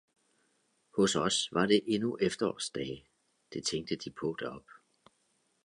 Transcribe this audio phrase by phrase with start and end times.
[0.97, 3.05] Hos os var det endnu efterårsdage,
[3.53, 4.71] det tænkte de på deroppe.